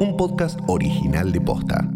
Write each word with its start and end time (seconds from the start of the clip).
un 0.00 0.16
podcast 0.16 0.58
original 0.66 1.30
de 1.30 1.42
Posta. 1.42 1.86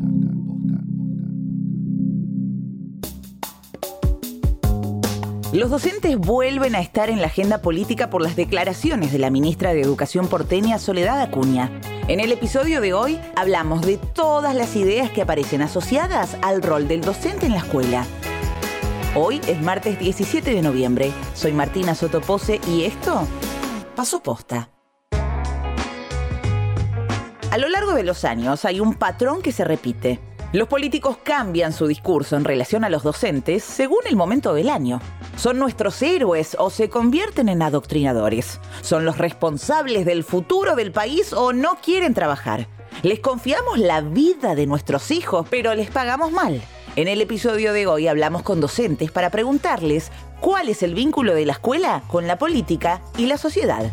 Los 5.55 5.71
docentes 5.71 6.19
vuelven 6.19 6.75
a 6.75 6.81
estar 6.81 7.09
en 7.09 7.23
la 7.23 7.29
agenda 7.29 7.63
política 7.63 8.11
por 8.11 8.21
las 8.21 8.37
declaraciones 8.37 9.11
de 9.11 9.19
la 9.19 9.31
ministra 9.31 9.73
de 9.73 9.81
Educación 9.81 10.29
porteña 10.29 10.79
Soledad 10.79 11.19
Acuña. 11.23 11.71
En 12.07 12.21
el 12.21 12.31
episodio 12.31 12.83
de 12.83 12.93
hoy 12.93 13.19
hablamos 13.37 13.81
de 13.87 13.97
todas 13.97 14.55
las 14.55 14.77
ideas 14.77 15.11
que 15.11 15.23
aparecen 15.23 15.63
asociadas 15.63 16.37
al 16.43 16.61
rol 16.61 16.87
del 16.89 17.01
docente 17.01 17.47
en 17.47 17.53
la 17.53 17.61
escuela. 17.61 18.05
Hoy 19.17 19.41
es 19.49 19.63
martes 19.63 19.99
17 19.99 20.53
de 20.53 20.61
noviembre. 20.61 21.11
Soy 21.33 21.53
Martina 21.53 21.95
Sotopose 21.95 22.61
y 22.69 22.85
esto 22.85 23.27
pasó 23.97 24.23
posta. 24.23 24.74
A 27.55 27.57
lo 27.57 27.69
largo 27.69 27.93
de 27.93 28.03
los 28.03 28.25
años 28.25 28.65
hay 28.65 28.81
un 28.81 28.95
patrón 28.95 29.41
que 29.41 29.53
se 29.53 29.63
repite. 29.63 30.19
Los 30.53 30.67
políticos 30.67 31.19
cambian 31.23 31.73
su 31.73 31.87
discurso 31.87 32.35
en 32.35 32.43
relación 32.43 32.83
a 32.83 32.89
los 32.91 33.05
docentes 33.05 33.63
según 33.63 34.01
el 34.09 34.17
momento 34.17 34.55
del 34.55 34.69
año. 34.69 35.01
Son 35.37 35.61
nuestros 35.61 36.03
héroes 36.03 36.57
o 36.59 36.69
se 36.69 36.89
convierten 36.89 37.49
en 37.49 37.63
adoctrinadores. 37.63 38.59
Son 38.81 39.05
los 39.05 39.19
responsables 39.19 40.05
del 40.05 40.25
futuro 40.25 40.75
del 40.75 40.91
país 40.91 41.33
o 41.33 41.53
no 41.53 41.77
quieren 41.77 42.13
trabajar. 42.13 42.67
Les 43.05 43.21
confiamos 43.21 43.79
la 43.79 44.01
vida 44.01 44.57
de 44.57 44.67
nuestros 44.67 45.13
hijos, 45.13 45.47
pero 45.49 45.77
les 45.77 45.93
pagamos 45.93 46.33
mal. 46.33 46.61
En 46.97 47.07
el 47.07 47.21
episodio 47.21 47.73
de 47.73 47.87
hoy 47.87 48.09
hablamos 48.09 48.43
con 48.43 48.61
docentes 48.61 49.13
para 49.13 49.31
preguntarles 49.31 50.11
cuál 50.41 50.71
es 50.71 50.83
el 50.83 50.97
vínculo 50.97 51.37
de 51.37 51.47
la 51.47 51.53
escuela 51.53 52.03
con 52.09 52.27
la 52.27 52.37
política 52.37 53.01
y 53.17 53.27
la 53.27 53.39
sociedad. 53.39 53.93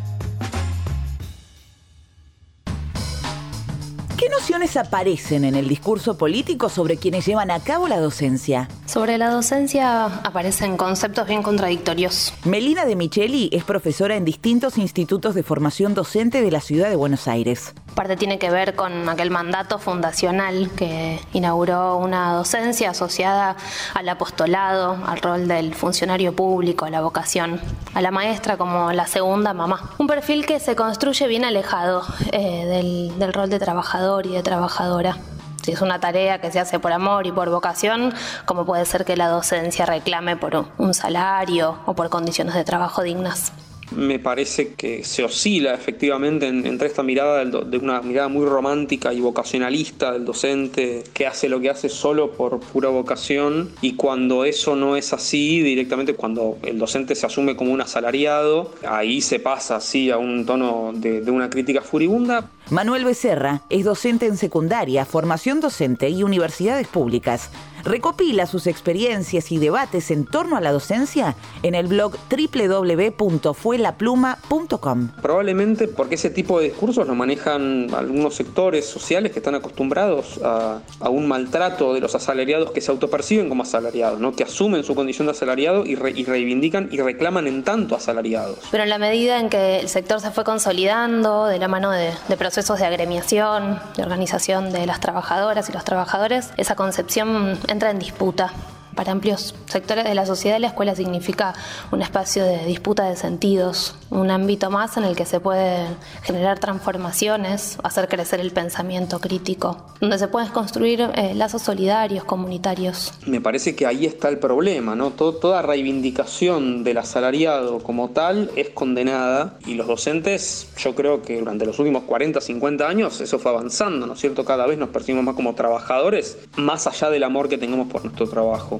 ¿Qué 4.22 4.30
nociones 4.30 4.78
aparecen 4.78 5.46
en 5.46 5.56
el 5.56 5.68
discurso 5.68 6.16
político 6.16 6.70
sobre 6.70 6.98
quienes 6.98 7.26
llevan 7.26 7.50
a 7.50 7.60
cabo 7.60 7.88
la 7.88 8.00
docencia? 8.00 8.70
Sobre 8.92 9.18
la 9.18 9.30
docencia 9.30 10.04
aparecen 10.04 10.76
conceptos 10.76 11.26
bien 11.26 11.44
contradictorios. 11.44 12.34
Melina 12.44 12.84
de 12.84 12.98
Micheli 12.98 13.50
es 13.54 13.64
profesora 13.64 14.18
en 14.18 14.26
distintos 14.26 14.78
institutos 14.78 15.34
de 15.34 15.44
formación 15.44 15.94
docente 15.94 16.42
de 16.42 16.52
la 16.52 16.60
ciudad 16.60 16.90
de 16.90 16.98
Buenos 16.98 17.30
Aires. 17.30 17.74
Parte 17.96 18.18
tiene 18.18 18.38
que 18.38 18.52
ver 18.52 18.76
con 18.76 19.08
aquel 19.08 19.32
mandato 19.32 19.80
fundacional 19.80 20.70
que 20.76 21.22
inauguró 21.32 21.96
una 22.00 22.34
docencia 22.34 22.90
asociada 22.90 23.56
al 23.94 24.10
apostolado, 24.10 24.98
al 25.08 25.22
rol 25.22 25.48
del 25.48 25.74
funcionario 25.74 26.36
público, 26.36 26.84
a 26.84 26.90
la 26.90 27.00
vocación, 27.00 27.62
a 27.94 28.02
la 28.02 28.12
maestra 28.12 28.58
como 28.58 28.92
la 28.92 29.08
segunda 29.08 29.54
mamá. 29.54 29.92
Un 30.00 30.08
perfil 30.08 30.46
que 30.46 30.60
se 30.60 30.76
construye 30.76 31.28
bien 31.28 31.46
alejado 31.46 32.04
eh, 32.34 32.66
del, 32.66 33.18
del 33.18 33.32
rol 33.32 33.50
de 33.50 33.60
trabajador 33.60 34.26
y 34.26 34.34
de 34.34 34.44
trabajadora. 34.44 35.18
Si 35.64 35.72
es 35.72 35.82
una 35.82 36.00
tarea 36.00 36.42
que 36.42 36.52
se 36.52 36.60
hace 36.60 36.80
por 36.80 36.92
amor 36.92 37.28
y 37.28 37.32
por 37.32 37.50
vocación, 37.50 38.14
como 38.46 38.66
puede 38.66 38.86
ser 38.86 39.06
que 39.06 39.16
la 39.16 39.28
docencia 39.28 39.86
reclame 39.86 40.36
por 40.36 40.66
un 40.78 40.94
salario 40.94 41.78
o 41.86 41.94
por 41.94 42.10
condiciones 42.10 42.56
de 42.56 42.64
trabajo 42.64 43.04
dignas 43.04 43.52
me 43.96 44.20
parece 44.20 44.74
que 44.74 45.04
se 45.04 45.24
oscila 45.24 45.74
efectivamente 45.74 46.48
entre 46.48 46.88
esta 46.88 47.04
mirada 47.04 47.44
de 47.44 47.78
una 47.78 48.02
mirada 48.02 48.28
muy 48.28 48.46
romántica 48.46 49.14
y 49.14 49.20
vocacionalista 49.20 50.14
del 50.14 50.26
docente 50.26 51.04
que 51.14 51.28
hace 51.28 51.50
lo 51.50 51.60
que 51.60 51.70
hace 51.70 51.90
solo 51.90 52.32
por 52.32 52.60
pura 52.60 52.90
vocación 52.90 53.72
y 53.82 53.96
cuando 53.96 54.46
eso 54.46 54.76
no 54.76 54.96
es 54.96 55.14
así 55.14 55.62
directamente 55.62 56.14
cuando 56.14 56.58
el 56.64 56.80
docente 56.80 57.16
se 57.16 57.26
asume 57.26 57.56
como 57.56 57.72
un 57.72 57.82
asalariado 57.82 58.72
ahí 58.88 59.22
se 59.22 59.40
pasa 59.40 59.76
así 59.76 60.10
a 60.10 60.18
un 60.18 60.46
tono 60.46 60.92
de, 60.94 61.22
de 61.22 61.32
una 61.32 61.50
crítica 61.50 61.82
furibunda 61.82 62.50
Manuel 62.72 63.04
Becerra 63.04 63.62
es 63.70 63.84
docente 63.84 64.28
en 64.28 64.38
secundaria, 64.38 65.04
formación 65.04 65.60
docente 65.60 66.08
y 66.08 66.24
universidades 66.24 66.88
públicas. 66.88 67.50
Recopila 67.84 68.46
sus 68.46 68.66
experiencias 68.66 69.52
y 69.52 69.58
debates 69.58 70.10
en 70.10 70.26
torno 70.26 70.56
a 70.56 70.62
la 70.62 70.72
docencia 70.72 71.36
en 71.64 71.76
el 71.76 71.88
blog 71.88 72.14
www.fuelapluma.com. 72.30 75.10
Probablemente 75.22 75.90
porque 75.90 76.16
ese 76.16 76.30
tipo 76.30 76.60
de 76.60 76.70
discursos 76.70 77.06
lo 77.08 77.16
manejan 77.16 77.94
algunos 77.94 78.36
sectores 78.36 78.86
sociales 78.86 79.34
que 79.34 79.40
están 79.40 79.56
acostumbrados 79.56 80.40
a, 80.42 80.80
un 81.10 81.28
maltrato 81.28 81.94
de 81.94 82.00
los 82.00 82.16
asalariados 82.16 82.72
que 82.72 82.80
se 82.80 82.90
autoperciben 82.92 83.50
como 83.50 83.64
asalariados, 83.64 84.22
¿no? 84.22 84.34
que 84.34 84.44
asumen 84.44 84.86
su 84.86 84.96
condición 84.96 85.28
de 85.28 85.32
asalariado 85.32 85.86
y, 85.86 85.96
reivindican 85.96 86.88
y 86.90 87.02
reclaman 87.02 87.48
en 87.48 87.64
tanto 87.64 87.98
asalariados. 87.98 88.60
Pero 88.72 88.84
en 88.84 88.90
la 88.90 88.98
medida 88.98 89.42
en 89.42 89.50
que 89.50 89.80
el 89.80 89.90
sector 89.90 90.22
se 90.22 90.32
fue 90.32 90.46
consolidando 90.46 91.48
de 91.48 91.60
la 91.60 91.68
mano 91.68 91.92
de, 91.92 92.14
de 92.30 92.38
procesos 92.38 92.61
de 92.62 92.86
agremiación, 92.86 93.82
de 93.98 94.04
organización 94.04 94.72
de 94.72 94.86
las 94.86 95.00
trabajadoras 95.00 95.68
y 95.68 95.74
los 95.74 95.84
trabajadores, 95.84 96.52
esa 96.58 96.76
concepción 96.76 97.60
entra 97.68 97.90
en 97.90 97.98
disputa. 97.98 98.54
Para 99.02 99.14
amplios 99.14 99.56
sectores 99.66 100.06
de 100.06 100.14
la 100.14 100.28
sociedad, 100.28 100.60
la 100.60 100.68
escuela 100.68 100.96
significa 100.96 101.56
un 101.92 102.04
espacio 102.04 102.46
de 102.46 102.66
disputa 102.66 103.10
de 103.10 103.16
sentidos, 103.16 103.96
un 104.12 104.30
ámbito 104.30 104.70
más 104.70 104.96
en 104.96 105.06
el 105.06 105.16
que 105.16 105.26
se 105.26 105.40
pueden 105.40 105.96
generar 106.22 106.60
transformaciones, 106.60 107.80
hacer 107.82 108.08
crecer 108.08 108.40
el 108.42 108.52
pensamiento 108.52 109.20
crítico, 109.20 109.88
donde 110.02 110.20
se 110.20 110.28
pueden 110.28 110.50
construir 110.50 111.10
eh, 111.16 111.34
lazos 111.34 111.64
solidarios, 111.64 112.26
comunitarios. 112.26 113.14
Me 113.26 113.42
parece 113.42 113.76
que 113.76 113.88
ahí 113.88 114.06
está 114.06 114.30
el 114.30 114.38
problema, 114.38 114.96
¿no? 114.96 115.10
toda 115.10 115.64
reivindicación 115.64 116.84
del 116.84 117.00
asalariado 117.00 117.80
como 117.80 118.12
tal 118.12 118.52
es 118.56 118.70
condenada 118.70 119.58
y 119.66 119.74
los 119.74 119.88
docentes, 119.88 120.68
yo 120.78 120.94
creo 120.94 121.24
que 121.24 121.40
durante 121.40 121.66
los 121.66 121.80
últimos 121.80 122.04
40, 122.04 122.40
50 122.40 122.88
años 122.88 123.20
eso 123.20 123.40
fue 123.40 123.50
avanzando, 123.50 124.06
¿no 124.06 124.14
es 124.14 124.20
cierto? 124.20 124.46
Cada 124.46 124.68
vez 124.68 124.78
nos 124.78 124.90
percibimos 124.90 125.26
más 125.26 125.34
como 125.34 125.56
trabajadores, 125.56 126.38
más 126.56 126.86
allá 126.86 127.10
del 127.10 127.24
amor 127.24 127.50
que 127.50 127.58
tengamos 127.58 127.88
por 127.88 128.04
nuestro 128.04 128.30
trabajo. 128.30 128.80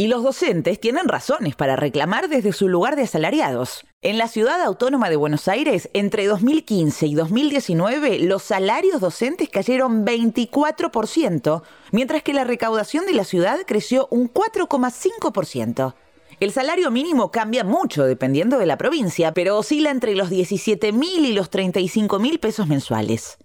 Y 0.00 0.06
los 0.06 0.22
docentes 0.22 0.80
tienen 0.80 1.08
razones 1.08 1.56
para 1.56 1.76
reclamar 1.76 2.30
desde 2.30 2.54
su 2.54 2.70
lugar 2.70 2.96
de 2.96 3.02
asalariados. 3.02 3.84
En 4.00 4.16
la 4.16 4.28
ciudad 4.28 4.62
autónoma 4.62 5.10
de 5.10 5.16
Buenos 5.16 5.46
Aires, 5.46 5.90
entre 5.92 6.26
2015 6.26 7.06
y 7.06 7.14
2019, 7.14 8.20
los 8.20 8.42
salarios 8.42 9.02
docentes 9.02 9.50
cayeron 9.50 10.06
24%, 10.06 11.62
mientras 11.92 12.22
que 12.22 12.32
la 12.32 12.44
recaudación 12.44 13.04
de 13.04 13.12
la 13.12 13.24
ciudad 13.24 13.58
creció 13.66 14.08
un 14.10 14.32
4,5%. 14.32 15.92
El 16.40 16.52
salario 16.52 16.90
mínimo 16.90 17.30
cambia 17.30 17.62
mucho 17.62 18.04
dependiendo 18.04 18.58
de 18.58 18.64
la 18.64 18.78
provincia, 18.78 19.34
pero 19.34 19.58
oscila 19.58 19.90
entre 19.90 20.14
los 20.14 20.30
17 20.30 20.92
mil 20.92 21.26
y 21.26 21.34
los 21.34 21.50
35 21.50 22.18
mil 22.18 22.40
pesos 22.40 22.66
mensuales. 22.66 23.36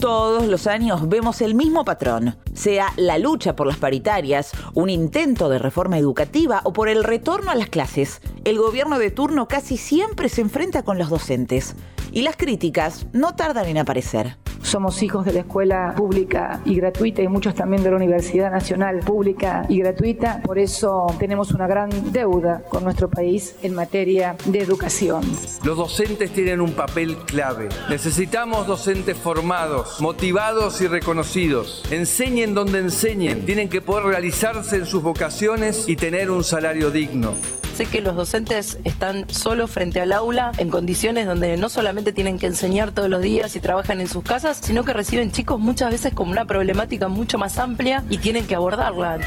Todos 0.00 0.46
los 0.46 0.66
años 0.66 1.10
vemos 1.10 1.42
el 1.42 1.54
mismo 1.54 1.84
patrón, 1.84 2.38
sea 2.54 2.86
la 2.96 3.18
lucha 3.18 3.54
por 3.54 3.66
las 3.66 3.76
paritarias, 3.76 4.52
un 4.72 4.88
intento 4.88 5.50
de 5.50 5.58
reforma 5.58 5.98
educativa 5.98 6.62
o 6.64 6.72
por 6.72 6.88
el 6.88 7.04
retorno 7.04 7.50
a 7.50 7.54
las 7.54 7.68
clases. 7.68 8.22
El 8.44 8.56
gobierno 8.56 8.98
de 8.98 9.10
turno 9.10 9.46
casi 9.46 9.76
siempre 9.76 10.30
se 10.30 10.40
enfrenta 10.40 10.84
con 10.84 10.96
los 10.96 11.10
docentes 11.10 11.76
y 12.12 12.22
las 12.22 12.36
críticas 12.36 13.06
no 13.12 13.34
tardan 13.34 13.66
en 13.66 13.78
aparecer. 13.78 14.36
Somos 14.62 15.02
hijos 15.02 15.24
de 15.24 15.32
la 15.32 15.40
escuela 15.40 15.94
pública 15.96 16.60
y 16.64 16.76
gratuita 16.76 17.22
y 17.22 17.28
muchos 17.28 17.54
también 17.54 17.82
de 17.82 17.90
la 17.90 17.96
Universidad 17.96 18.52
Nacional 18.52 19.00
Pública 19.00 19.64
y 19.68 19.80
Gratuita. 19.80 20.42
Por 20.44 20.58
eso 20.60 21.06
tenemos 21.18 21.50
una 21.50 21.66
gran 21.66 21.90
deuda 22.12 22.62
con 22.68 22.84
nuestro 22.84 23.10
país 23.10 23.56
en 23.62 23.74
materia 23.74 24.36
de 24.44 24.60
educación. 24.60 25.22
Los 25.64 25.76
docentes 25.76 26.32
tienen 26.32 26.60
un 26.60 26.72
papel 26.72 27.16
clave. 27.26 27.68
Necesitamos 27.88 28.66
docentes 28.66 29.16
formados, 29.16 30.00
motivados 30.00 30.80
y 30.82 30.86
reconocidos. 30.86 31.82
Enseñen 31.90 32.54
donde 32.54 32.78
enseñen. 32.78 33.44
Tienen 33.46 33.68
que 33.68 33.80
poder 33.80 34.04
realizarse 34.04 34.76
en 34.76 34.86
sus 34.86 35.02
vocaciones 35.02 35.88
y 35.88 35.96
tener 35.96 36.30
un 36.30 36.44
salario 36.44 36.90
digno. 36.90 37.32
Que 37.86 38.02
los 38.02 38.14
docentes 38.14 38.78
están 38.84 39.28
solos 39.30 39.70
frente 39.70 40.00
al 40.00 40.12
aula 40.12 40.52
en 40.58 40.68
condiciones 40.68 41.26
donde 41.26 41.56
no 41.56 41.70
solamente 41.70 42.12
tienen 42.12 42.38
que 42.38 42.46
enseñar 42.46 42.92
todos 42.92 43.08
los 43.08 43.22
días 43.22 43.56
y 43.56 43.60
trabajan 43.60 44.00
en 44.00 44.06
sus 44.06 44.22
casas, 44.22 44.60
sino 44.62 44.84
que 44.84 44.92
reciben 44.92 45.32
chicos 45.32 45.58
muchas 45.58 45.90
veces 45.90 46.12
con 46.12 46.28
una 46.28 46.44
problemática 46.44 47.08
mucho 47.08 47.38
más 47.38 47.58
amplia 47.58 48.04
y 48.10 48.18
tienen 48.18 48.46
que 48.46 48.54
abordarla 48.54 49.18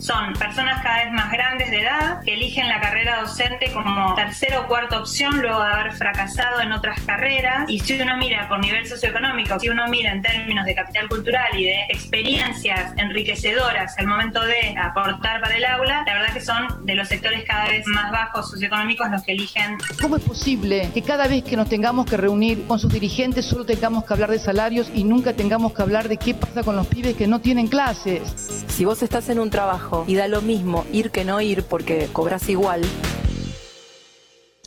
son 0.00 0.32
personas 0.32 0.82
cada 0.82 1.04
vez 1.04 1.12
más 1.12 1.30
grandes 1.30 1.70
de 1.70 1.82
edad 1.82 2.22
que 2.24 2.34
eligen 2.34 2.68
la 2.68 2.80
carrera 2.80 3.20
docente 3.20 3.70
como 3.72 4.14
tercera 4.14 4.60
o 4.60 4.66
cuarta 4.66 4.98
opción 4.98 5.40
luego 5.40 5.62
de 5.62 5.68
haber 5.72 5.92
fracasado 5.92 6.60
en 6.60 6.72
otras 6.72 7.00
carreras. 7.02 7.68
Y 7.68 7.78
si 7.80 8.00
uno 8.00 8.16
mira 8.16 8.48
por 8.48 8.58
nivel 8.60 8.86
socioeconómico, 8.86 9.60
si 9.60 9.68
uno 9.68 9.86
mira 9.88 10.12
en 10.12 10.22
términos 10.22 10.64
de 10.64 10.74
capital 10.74 11.08
cultural 11.08 11.48
y 11.56 11.64
de 11.64 11.84
experiencias 11.90 12.92
enriquecedoras 12.96 13.96
al 13.98 14.06
momento 14.06 14.42
de 14.42 14.74
aportar 14.78 15.40
para 15.40 15.56
el 15.56 15.64
aula, 15.64 16.02
la 16.06 16.14
verdad 16.14 16.32
que 16.32 16.40
son 16.40 16.86
de 16.86 16.94
los 16.94 17.06
sectores 17.06 17.44
cada 17.44 17.68
vez 17.68 17.86
más 17.86 17.99
bajos 18.10 18.50
socioeconómicos 18.50 19.10
los 19.10 19.22
que 19.22 19.32
eligen. 19.32 19.78
¿Cómo 20.00 20.16
es 20.16 20.22
posible 20.22 20.90
que 20.94 21.02
cada 21.02 21.26
vez 21.26 21.44
que 21.44 21.56
nos 21.56 21.68
tengamos 21.68 22.06
que 22.06 22.16
reunir 22.16 22.66
con 22.66 22.78
sus 22.78 22.92
dirigentes 22.92 23.46
solo 23.46 23.64
tengamos 23.64 24.04
que 24.04 24.12
hablar 24.12 24.30
de 24.30 24.38
salarios 24.38 24.90
y 24.94 25.04
nunca 25.04 25.32
tengamos 25.34 25.72
que 25.72 25.82
hablar 25.82 26.08
de 26.08 26.16
qué 26.16 26.34
pasa 26.34 26.62
con 26.62 26.76
los 26.76 26.86
pibes 26.86 27.16
que 27.16 27.26
no 27.26 27.40
tienen 27.40 27.66
clases? 27.66 28.22
Si 28.68 28.84
vos 28.84 29.02
estás 29.02 29.28
en 29.28 29.40
un 29.40 29.50
trabajo 29.50 30.04
y 30.06 30.14
da 30.14 30.28
lo 30.28 30.40
mismo 30.40 30.84
ir 30.92 31.10
que 31.10 31.24
no 31.24 31.40
ir 31.40 31.64
porque 31.64 32.08
cobras 32.12 32.48
igual. 32.48 32.82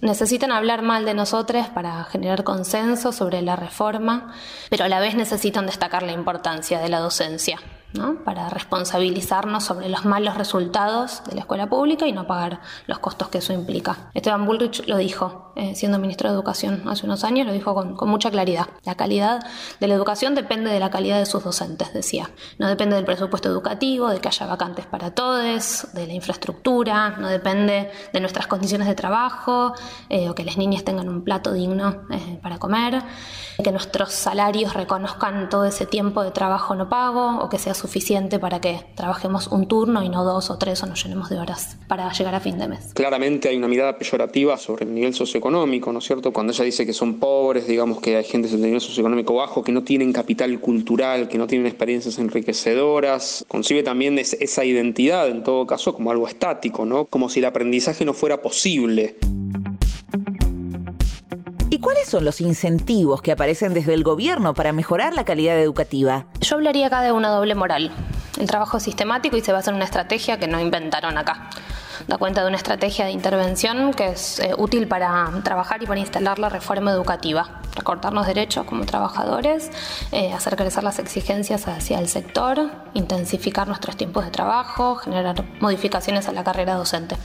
necesitan 0.01 0.51
hablar 0.51 0.81
mal 0.81 1.05
de 1.05 1.13
nosotros 1.13 1.67
para 1.69 2.03
generar 2.03 2.43
consenso 2.43 3.13
sobre 3.13 3.41
la 3.41 3.55
reforma, 3.55 4.33
pero 4.69 4.83
a 4.83 4.89
la 4.89 4.99
vez 4.99 5.15
necesitan 5.15 5.65
destacar 5.65 6.03
la 6.03 6.11
importancia 6.11 6.79
de 6.79 6.89
la 6.89 6.99
docencia 6.99 7.57
para 8.25 8.49
responsabilizarnos 8.49 9.63
sobre 9.63 9.89
los 9.89 10.05
malos 10.05 10.35
resultados 10.35 11.23
de 11.25 11.35
la 11.35 11.41
escuela 11.41 11.67
pública 11.67 12.07
y 12.07 12.11
no 12.11 12.25
pagar 12.25 12.61
los 12.87 12.99
costos 12.99 13.29
que 13.29 13.37
eso 13.37 13.53
implica. 13.53 14.09
Esteban 14.13 14.45
Bullrich 14.45 14.87
lo 14.87 14.97
dijo, 14.97 15.51
eh, 15.55 15.75
siendo 15.75 15.99
ministro 15.99 16.29
de 16.29 16.35
Educación 16.35 16.83
hace 16.87 17.05
unos 17.05 17.23
años, 17.23 17.45
lo 17.45 17.53
dijo 17.53 17.75
con, 17.75 18.09
mucha 18.09 18.31
claridad. 18.31 18.67
La 18.83 18.95
calidad 18.95 19.45
de 19.79 19.87
la 19.87 19.93
educación 19.93 20.33
depende 20.33 20.71
de 20.71 20.79
la 20.79 20.89
calidad 20.89 21.19
de 21.19 21.27
sus 21.27 21.43
docentes, 21.43 21.93
decía. 21.93 22.31
No 22.57 22.67
depende 22.67 22.95
del 22.95 23.05
presupuesto 23.05 23.49
educativo, 23.49 24.09
de 24.09 24.19
que 24.19 24.27
haya 24.27 24.47
vacantes 24.47 24.87
para 24.87 25.11
todos, 25.11 25.87
de 25.93 26.07
la 26.07 26.13
infraestructura, 26.13 27.11
no 27.19 27.27
depende 27.27 27.91
de 28.11 28.19
nuestras 28.19 28.47
condiciones 28.47 28.87
de 28.87 28.95
trabajo 28.95 29.73
eh, 30.09 30.29
o 30.29 30.35
que 30.35 30.43
las 30.43 30.57
niñas 30.57 30.83
tengan 30.83 31.07
un 31.09 31.23
plato 31.23 31.53
digno 31.53 32.03
eh, 32.09 32.39
para 32.41 32.57
comer, 32.57 33.03
que 33.63 33.71
nuestros 33.71 34.13
salarios 34.13 34.73
reconozcan 34.73 35.49
todo 35.49 35.65
ese 35.65 35.85
tiempo 35.85 36.23
de 36.23 36.31
trabajo 36.31 36.75
no 36.75 36.89
pago 36.89 37.37
o 37.39 37.49
que 37.49 37.59
sea 37.59 37.73
suficiente 37.83 38.39
para 38.39 38.61
que 38.61 38.79
trabajemos 38.95 39.47
un 39.47 39.67
turno 39.67 40.03
y 40.03 40.07
no 40.07 40.23
dos 40.23 40.49
o 40.49 40.57
tres 40.57 40.81
o 40.83 40.85
nos 40.85 41.03
llenemos 41.03 41.29
de 41.29 41.37
horas 41.37 41.75
para 41.89 42.09
llegar 42.13 42.33
a 42.33 42.39
fin 42.39 42.57
de 42.57 42.69
mes. 42.69 42.93
Claramente 42.93 43.49
hay 43.49 43.57
una 43.57 43.67
mirada 43.67 43.97
peyorativa 43.97 44.57
sobre 44.57 44.85
el 44.85 44.95
nivel 44.95 45.13
socioeconómico, 45.13 45.91
¿no 45.91 45.99
es 45.99 46.05
cierto? 46.05 46.31
Cuando 46.31 46.53
ella 46.53 46.63
dice 46.63 46.85
que 46.85 46.93
son 46.93 47.19
pobres, 47.19 47.67
digamos 47.67 47.99
que 47.99 48.15
hay 48.15 48.23
gente 48.23 48.47
de 48.47 48.55
nivel 48.55 48.79
socioeconómico 48.79 49.33
bajo, 49.33 49.65
que 49.65 49.73
no 49.73 49.83
tienen 49.83 50.13
capital 50.13 50.57
cultural, 50.61 51.27
que 51.27 51.37
no 51.37 51.45
tienen 51.45 51.67
experiencias 51.67 52.17
enriquecedoras, 52.19 53.43
concibe 53.49 53.83
también 53.83 54.17
esa 54.17 54.63
identidad 54.63 55.27
en 55.27 55.43
todo 55.43 55.67
caso 55.67 55.93
como 55.93 56.09
algo 56.11 56.25
estático, 56.25 56.85
¿no? 56.85 57.03
Como 57.03 57.27
si 57.27 57.39
el 57.39 57.45
aprendizaje 57.45 58.05
no 58.05 58.13
fuera 58.13 58.41
posible. 58.41 59.17
¿Y 61.93 61.95
cuáles 61.95 62.09
son 62.09 62.25
los 62.25 62.41
incentivos 62.41 63.21
que 63.21 63.31
aparecen 63.31 63.75
desde 63.75 63.93
el 63.93 64.01
gobierno 64.03 64.55
para 64.55 64.73
mejorar 64.73 65.13
la 65.13 65.25
calidad 65.25 65.59
educativa? 65.59 66.25
Yo 66.41 66.55
hablaría 66.55 66.87
acá 66.87 67.01
de 67.01 67.11
una 67.11 67.29
doble 67.29 67.53
moral. 67.53 67.91
El 68.39 68.47
trabajo 68.47 68.79
sistemático 68.79 69.37
y 69.37 69.41
se 69.41 69.51
basa 69.51 69.69
en 69.69 69.75
una 69.75 69.85
estrategia 69.85 70.39
que 70.39 70.47
no 70.47 70.59
inventaron 70.59 71.19
acá 71.19 71.51
da 72.07 72.17
cuenta 72.17 72.41
de 72.41 72.47
una 72.47 72.57
estrategia 72.57 73.05
de 73.05 73.11
intervención 73.11 73.93
que 73.93 74.09
es 74.09 74.39
eh, 74.39 74.53
útil 74.57 74.87
para 74.87 75.31
trabajar 75.43 75.81
y 75.83 75.85
para 75.85 75.99
instalar 75.99 76.39
la 76.39 76.49
reforma 76.49 76.91
educativa, 76.91 77.61
recortarnos 77.75 78.27
derechos 78.27 78.65
como 78.65 78.85
trabajadores, 78.85 79.71
eh, 80.11 80.33
hacer 80.33 80.55
crecer 80.55 80.83
las 80.83 80.99
exigencias 80.99 81.67
hacia 81.67 81.99
el 81.99 82.07
sector, 82.07 82.71
intensificar 82.93 83.67
nuestros 83.67 83.97
tiempos 83.97 84.25
de 84.25 84.31
trabajo, 84.31 84.95
generar 84.95 85.43
modificaciones 85.59 86.27
a 86.27 86.31
la 86.31 86.43
carrera 86.43 86.75
docente. 86.75 87.15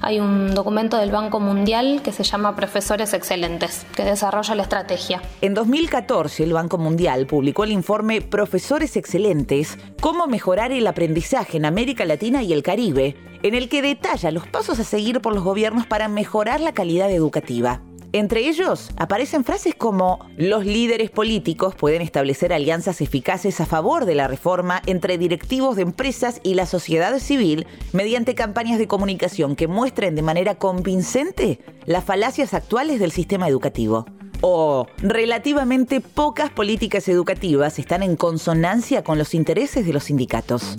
Hay 0.00 0.20
un 0.20 0.54
documento 0.54 0.96
del 0.96 1.10
Banco 1.10 1.40
Mundial 1.40 2.02
que 2.02 2.12
se 2.12 2.22
llama 2.22 2.54
Profesores 2.54 3.14
Excelentes, 3.14 3.84
que 3.96 4.04
desarrolla 4.04 4.54
la 4.54 4.62
estrategia. 4.62 5.20
En 5.40 5.54
2014, 5.54 6.44
el 6.44 6.52
Banco 6.52 6.78
Mundial 6.78 7.26
publicó 7.26 7.64
el 7.64 7.72
informe 7.72 8.20
Profesores 8.20 8.96
Excelentes, 8.96 9.78
cómo 10.00 10.26
mejorar 10.26 10.70
el 10.72 10.86
aprendizaje 10.86 11.56
en 11.56 11.64
América 11.64 12.04
Latina 12.04 12.42
y 12.42 12.52
el 12.52 12.62
Caribe, 12.62 13.16
en 13.42 13.54
el 13.54 13.68
que 13.68 13.82
detalla 13.82 14.30
los 14.30 14.46
pasos 14.46 14.78
a 14.78 14.84
seguir 14.84 15.20
por 15.20 15.34
los 15.34 15.44
gobiernos 15.44 15.86
para 15.86 16.08
mejorar 16.08 16.60
la 16.60 16.72
calidad 16.72 17.10
educativa. 17.10 17.80
Entre 18.12 18.48
ellos 18.48 18.90
aparecen 18.96 19.44
frases 19.44 19.74
como 19.74 20.26
los 20.38 20.64
líderes 20.64 21.10
políticos 21.10 21.74
pueden 21.74 22.00
establecer 22.00 22.54
alianzas 22.54 23.02
eficaces 23.02 23.60
a 23.60 23.66
favor 23.66 24.06
de 24.06 24.14
la 24.14 24.26
reforma 24.26 24.80
entre 24.86 25.18
directivos 25.18 25.76
de 25.76 25.82
empresas 25.82 26.40
y 26.42 26.54
la 26.54 26.64
sociedad 26.64 27.18
civil 27.18 27.66
mediante 27.92 28.34
campañas 28.34 28.78
de 28.78 28.88
comunicación 28.88 29.56
que 29.56 29.68
muestren 29.68 30.14
de 30.14 30.22
manera 30.22 30.54
convincente 30.54 31.60
las 31.84 32.02
falacias 32.02 32.54
actuales 32.54 32.98
del 32.98 33.12
sistema 33.12 33.46
educativo. 33.46 34.06
O 34.40 34.86
relativamente 34.98 36.00
pocas 36.00 36.48
políticas 36.48 37.08
educativas 37.08 37.78
están 37.78 38.02
en 38.02 38.16
consonancia 38.16 39.04
con 39.04 39.18
los 39.18 39.34
intereses 39.34 39.84
de 39.84 39.92
los 39.92 40.04
sindicatos. 40.04 40.78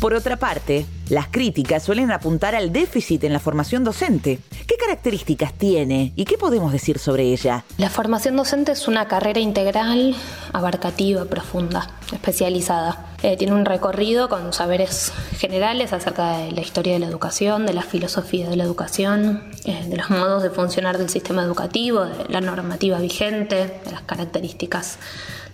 Por 0.00 0.14
otra 0.14 0.38
parte, 0.38 0.86
las 1.10 1.28
críticas 1.28 1.82
suelen 1.82 2.10
apuntar 2.10 2.54
al 2.54 2.72
déficit 2.72 3.22
en 3.24 3.34
la 3.34 3.38
formación 3.38 3.84
docente. 3.84 4.38
¿Qué 4.66 4.76
características 4.76 5.52
tiene 5.52 6.14
y 6.16 6.24
qué 6.24 6.38
podemos 6.38 6.72
decir 6.72 6.98
sobre 6.98 7.24
ella? 7.24 7.64
La 7.76 7.90
formación 7.90 8.34
docente 8.34 8.72
es 8.72 8.88
una 8.88 9.08
carrera 9.08 9.40
integral, 9.40 10.16
abarcativa, 10.54 11.26
profunda, 11.26 11.90
especializada. 12.14 13.12
Eh, 13.22 13.36
tiene 13.36 13.52
un 13.52 13.66
recorrido 13.66 14.30
con 14.30 14.54
saberes 14.54 15.12
generales 15.36 15.92
acerca 15.92 16.38
de 16.38 16.52
la 16.52 16.62
historia 16.62 16.94
de 16.94 17.00
la 17.00 17.06
educación, 17.06 17.66
de 17.66 17.74
la 17.74 17.82
filosofía 17.82 18.48
de 18.48 18.56
la 18.56 18.64
educación, 18.64 19.42
eh, 19.66 19.84
de 19.86 19.96
los 19.98 20.08
modos 20.08 20.42
de 20.42 20.48
funcionar 20.48 20.96
del 20.96 21.10
sistema 21.10 21.42
educativo, 21.42 22.06
de 22.06 22.24
la 22.30 22.40
normativa 22.40 22.98
vigente, 23.00 23.80
de 23.84 23.92
las 23.92 24.00
características 24.00 24.98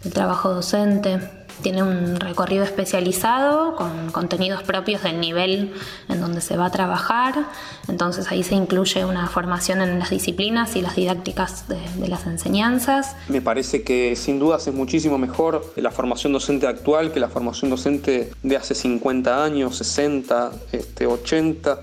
del 0.05 0.13
trabajo 0.13 0.55
docente 0.55 1.19
tiene 1.63 1.83
un 1.83 2.21
recorrido 2.21 2.65
especializado 2.65 3.77
con 3.77 4.11
contenidos 4.11 4.63
propios 4.63 5.03
del 5.03 5.21
nivel 5.21 5.73
en 6.09 6.21
donde 6.21 6.41
se 6.41 6.57
va 6.57 6.67
a 6.67 6.71
trabajar. 6.71 7.47
Entonces 7.89 8.31
ahí 8.31 8.43
se 8.43 8.55
incluye 8.55 9.05
una 9.05 9.29
formación 9.29 9.81
en 9.81 9.99
las 9.99 10.11
disciplinas 10.11 10.77
y 10.77 10.83
las 10.83 10.97
didácticas 10.97 11.69
de, 11.69 12.09
las 12.09 12.27
enseñanzas. 12.27 13.17
Me 13.29 13.41
parece 13.41 13.83
que 13.83 14.15
sin 14.17 14.39
dudas 14.39 14.67
es 14.67 14.75
muchísimo 14.75 15.19
mejor 15.19 15.73
la 15.77 15.91
formación 15.91 16.33
docente 16.33 16.67
actual 16.67 17.13
que 17.13 17.21
la 17.21 17.29
formación 17.29 17.71
docente 17.71 18.33
de 18.43 18.57
hace 18.57 18.75
50 18.75 19.45
años, 19.45 19.77
60, 19.77 20.53
este, 20.73 21.07
80 21.07 21.81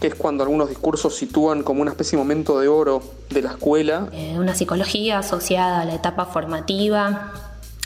que 0.00 0.08
es 0.08 0.14
cuando 0.14 0.42
algunos 0.42 0.68
discursos 0.68 1.16
sitúan 1.16 1.62
como 1.62 1.80
una 1.80 1.90
especie 1.90 2.18
de 2.18 2.22
momento 2.22 2.60
de 2.60 2.68
oro 2.68 3.02
de 3.30 3.40
la 3.40 3.50
escuela. 3.52 4.08
Eh, 4.12 4.34
una 4.38 4.54
psicología 4.54 5.20
asociada 5.20 5.80
a 5.80 5.84
la 5.86 5.94
etapa 5.94 6.26
formativa, 6.26 7.32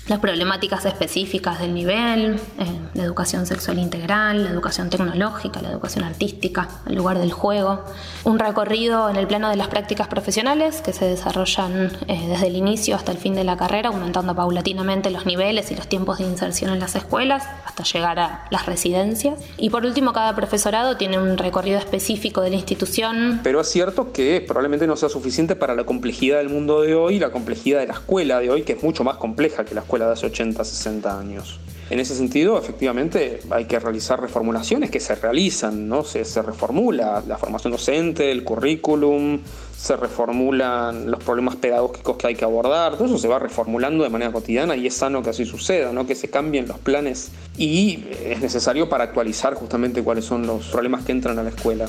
las 0.09 0.19
problemáticas 0.19 0.85
específicas 0.87 1.61
del 1.61 1.75
nivel, 1.75 2.35
eh, 2.59 2.81
la 2.95 3.05
educación 3.05 3.47
sexual 3.47 3.79
integral, 3.79 4.45
la 4.45 4.51
educación 4.51 4.91
tecnológica, 4.91 5.63
la 5.63 5.71
educación 5.71 6.05
artística, 6.05 6.69
el 6.87 6.97
lugar 6.97 7.19
del 7.19 7.33
juego, 7.33 7.85
un 8.25 8.39
recorrido 8.39 9.09
en 9.09 9.17
el 9.17 9.27
plano 9.27 9.51
de 9.51 9.57
las 9.57 9.69
prácticas 9.69 10.09
profesionales 10.09 10.81
que 10.81 10.93
se 10.93 11.05
desarrollan 11.05 11.93
eh, 12.09 12.27
desde 12.29 12.49
el 12.49 12.57
inicio 12.57 12.97
hasta 12.97 13.13
el 13.13 13.19
fin 13.19 13.35
de 13.35 13.45
la 13.45 13.57
carrera, 13.57 13.91
aumentando 13.91 14.35
paulatinamente 14.35 15.11
los 15.11 15.27
niveles 15.27 15.71
y 15.71 15.77
los 15.77 15.87
tiempos 15.87 16.19
de 16.19 16.25
inserción 16.25 16.73
en 16.73 16.81
las 16.81 16.97
escuelas 16.97 17.45
hasta 17.65 17.85
llegar 17.85 18.19
a 18.19 18.47
las 18.51 18.67
residencias. 18.67 19.39
Y 19.59 19.71
por 19.71 19.87
último, 19.87 20.13
cada 20.13 20.35
profesorado 20.35 20.97
tiene 20.97 21.19
un 21.19 21.39
recorrido 21.39 21.79
específico 21.79 22.41
de 22.41 22.51
la 22.51 22.57
institución. 22.57 23.41
Pero 23.43 23.61
es 23.61 23.69
cierto 23.69 24.13
que 24.13 24.45
probablemente 24.47 24.87
no 24.87 24.97
sea 24.97 25.09
suficiente 25.09 25.55
para 25.57 25.75
la 25.75 25.85
complejidad 25.85 26.39
del 26.39 26.49
mundo 26.49 26.83
de 26.83 26.95
hoy, 26.95 27.19
la 27.19 27.31
complejidad 27.31 27.81
de 27.81 27.87
la 27.87 27.95
escuela 27.95 28.41
de 28.41 28.51
hoy, 28.51 28.63
que 28.63 28.73
es 28.73 28.83
mucho 28.83 29.05
más 29.05 29.17
compleja 29.17 29.65
que 29.65 29.75
la 29.75 29.83
escuela 29.83 30.00
de 30.07 30.13
hace 30.13 30.27
80, 30.27 30.65
60 30.65 31.19
años. 31.19 31.61
En 31.91 31.99
ese 31.99 32.15
sentido, 32.15 32.57
efectivamente, 32.57 33.41
hay 33.51 33.65
que 33.65 33.81
realizar 33.81 34.21
reformulaciones 34.21 34.93
que 34.93 35.01
se 35.01 35.17
realizan, 35.17 35.89
¿no? 35.89 36.05
Se, 36.05 36.25
se, 36.25 36.41
reformula 36.41 37.21
la 37.27 37.37
formación 37.37 37.73
docente, 37.73 38.31
el 38.31 38.45
currículum, 38.45 39.41
se 39.77 39.97
reformulan 39.97 41.11
los 41.11 41.25
problemas 41.25 41.57
pedagógicos 41.57 42.17
que 42.17 42.29
hay 42.29 42.37
que 42.37 42.45
abordar, 42.45 42.95
todo 42.95 43.07
eso 43.07 43.19
se 43.19 43.27
va 43.27 43.41
reformulando 43.41 44.05
de 44.05 44.11
manera 44.11 44.31
cotidiana 44.31 44.77
y 44.77 44.87
es 44.87 44.95
sano 44.95 45.21
que 45.23 45.31
así 45.31 45.45
suceda, 45.45 45.93
¿no? 45.93 46.07
Que 46.07 46.15
se 46.15 46.31
cambien 46.31 46.69
los 46.69 46.79
planes 46.79 47.33
y 47.57 48.05
es 48.25 48.41
necesario 48.41 48.89
para 48.89 49.03
actualizar 49.03 49.55
justamente 49.55 50.05
cuáles 50.05 50.25
son 50.25 50.47
los 50.47 50.69
problemas 50.69 51.05
que 51.05 51.11
entran 51.11 51.41
a 51.41 51.43
la 51.43 51.49
escuela. 51.51 51.87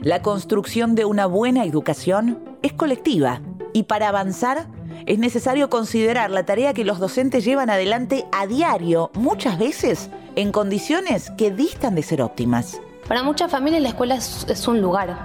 La 0.00 0.22
construcción 0.22 0.94
de 0.94 1.04
una 1.04 1.26
buena 1.26 1.64
educación 1.64 2.38
es 2.62 2.72
colectiva 2.72 3.42
y 3.72 3.84
para 3.84 4.08
avanzar 4.08 4.66
es 5.06 5.18
necesario 5.18 5.68
considerar 5.68 6.30
la 6.30 6.44
tarea 6.44 6.74
que 6.74 6.84
los 6.84 6.98
docentes 6.98 7.44
llevan 7.44 7.70
adelante 7.70 8.26
a 8.32 8.46
diario, 8.46 9.10
muchas 9.14 9.58
veces 9.58 10.10
en 10.36 10.52
condiciones 10.52 11.30
que 11.36 11.50
distan 11.50 11.94
de 11.94 12.02
ser 12.02 12.22
óptimas. 12.22 12.80
Para 13.08 13.22
muchas 13.22 13.50
familias 13.50 13.82
la 13.82 13.88
escuela 13.88 14.14
es, 14.14 14.68
un 14.68 14.80
lugar, 14.80 15.16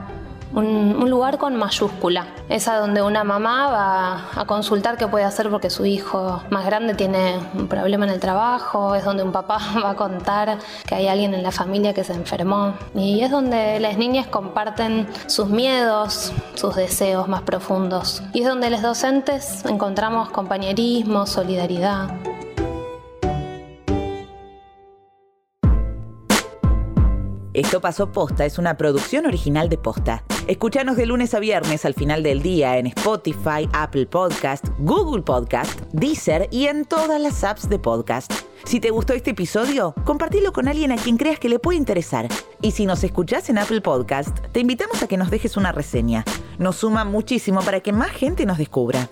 un, 0.54 1.10
lugar 1.10 1.38
con 1.38 1.56
mayúscula. 1.56 2.28
Es 2.50 2.68
a 2.68 2.78
donde 2.78 3.02
una 3.02 3.24
mamá 3.24 3.70
va 3.70 4.42
a 4.42 4.46
consultar 4.46 4.98
qué 4.98 5.08
puede 5.08 5.26
hacer 5.26 5.50
porque 5.50 5.70
su 5.70 5.86
hijo 5.86 6.44
más 6.50 6.66
grande 6.66 6.94
tiene 6.94 7.40
un 7.54 7.68
problema 7.68 8.06
en 8.06 8.12
el 8.12 8.20
trabajo, 8.20 8.96
es 8.96 9.06
donde 9.06 9.24
un 9.24 9.32
papá 9.32 9.60
va 9.84 9.92
a 9.92 9.96
contar 9.96 10.58
que 10.86 10.96
hay 10.96 11.08
alguien 11.08 11.34
en 11.34 11.44
la 11.44 11.52
familia 11.52 11.94
que 11.94 12.04
se 12.04 12.14
enfermó. 12.14 12.74
Y 12.94 13.22
es 13.22 13.32
donde 13.32 13.80
las 13.80 13.98
niñas 13.98 14.28
comparten 14.28 15.08
sus 15.28 15.48
miedos, 15.48 16.34
sus 16.56 16.76
deseos 16.76 17.28
más 17.28 17.42
profundos. 17.42 18.22
Y 18.34 18.42
es 18.42 18.48
donde 18.48 18.70
los 18.70 18.82
docentes 18.82 19.66
encontramos 19.66 20.30
compañerismo, 20.30 21.26
solidaridad. 21.26 22.10
Esto 27.58 27.82
pasó 27.82 28.12
posta, 28.12 28.46
es 28.46 28.60
una 28.60 28.78
producción 28.78 29.26
original 29.26 29.68
de 29.68 29.80
posta. 29.80 30.24
Escúchanos 30.46 30.96
de 30.96 31.08
lunes 31.08 31.34
a 31.34 31.40
viernes 31.40 31.86
al 31.86 31.96
final 31.96 32.22
del 32.22 32.44
día 32.44 32.78
en 32.78 32.86
Spotify, 32.86 33.68
Apple 33.74 34.06
Podcast, 34.06 34.68
Google 34.78 35.24
Podcast, 35.24 35.82
Deezer 35.92 36.50
y 36.52 36.68
en 36.68 36.86
todas 36.86 37.20
las 37.20 37.44
apps 37.44 37.68
de 37.68 37.80
podcast. 37.80 38.32
Si 38.64 38.80
te 38.80 38.92
gustó 38.92 39.14
este 39.14 39.32
episodio, 39.32 39.96
compartilo 40.06 40.54
con 40.54 40.68
alguien 40.68 40.92
a 40.92 40.98
quien 40.98 41.18
creas 41.18 41.40
que 41.40 41.50
le 41.50 41.58
puede 41.58 41.80
interesar. 41.80 42.28
Y 42.62 42.74
si 42.74 42.86
nos 42.86 43.04
escuchás 43.04 43.50
en 43.50 43.58
Apple 43.58 43.82
Podcast, 43.82 44.38
te 44.52 44.60
invitamos 44.60 45.02
a 45.02 45.08
que 45.08 45.18
nos 45.18 45.32
dejes 45.32 45.58
una 45.58 45.72
reseña. 45.72 46.26
Nos 46.60 46.76
suma 46.76 47.06
muchísimo 47.06 47.64
para 47.64 47.80
que 47.80 47.92
más 47.92 48.12
gente 48.12 48.46
nos 48.46 48.60
descubra. 48.60 49.10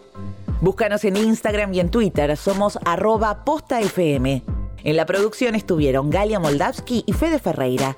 Búscanos 0.61 1.03
en 1.03 1.17
Instagram 1.17 1.73
y 1.73 1.79
en 1.79 1.89
Twitter, 1.89 2.37
somos 2.37 2.77
arroba 2.85 3.43
postafm. 3.43 4.43
En 4.85 4.97
la 4.97 5.07
producción 5.07 5.55
estuvieron 5.55 6.11
Galia 6.11 6.39
Moldavsky 6.39 7.03
y 7.07 7.13
Fede 7.13 7.39
Ferreira. 7.39 7.97